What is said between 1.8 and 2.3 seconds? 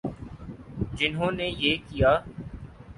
کیا۔